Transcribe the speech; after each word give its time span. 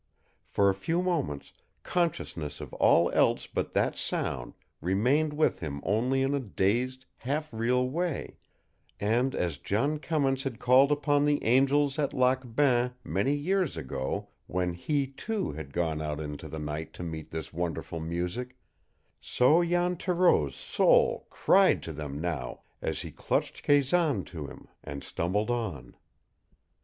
For 0.47 0.67
a 0.67 0.73
few 0.73 1.03
moments 1.03 1.53
consciousness 1.83 2.59
of 2.59 2.73
all 2.73 3.11
else 3.11 3.45
but 3.45 3.73
that 3.73 3.95
sound 3.95 4.55
remained 4.81 5.31
with 5.31 5.59
him 5.59 5.79
only 5.83 6.23
in 6.23 6.33
a 6.33 6.39
dazed, 6.39 7.05
half 7.19 7.53
real 7.53 7.87
way, 7.87 8.37
and 8.99 9.35
as 9.35 9.59
John 9.59 9.99
Cummins 9.99 10.41
had 10.41 10.57
called 10.57 10.91
upon 10.91 11.23
the 11.25 11.43
angels 11.43 11.99
at 11.99 12.15
Lac 12.15 12.41
Bain 12.55 12.93
many 13.03 13.35
years 13.35 13.77
ago 13.77 14.29
when 14.47 14.73
he, 14.73 15.05
too, 15.05 15.51
had 15.51 15.71
gone 15.71 16.01
out 16.01 16.19
into 16.19 16.47
the 16.47 16.57
night 16.57 16.93
to 16.93 17.03
meet 17.03 17.29
this 17.29 17.53
wonderful 17.53 17.99
music, 17.99 18.57
so 19.19 19.63
Jan 19.63 19.97
Thoreau's 19.97 20.55
soul 20.55 21.27
cried 21.29 21.83
to 21.83 21.93
them 21.93 22.19
now 22.19 22.61
as 22.81 23.01
he 23.03 23.11
clutched 23.11 23.61
Kazan 23.61 24.23
to 24.25 24.47
him, 24.47 24.67
and 24.83 25.03
stumbled 25.03 25.51
on. 25.51 25.95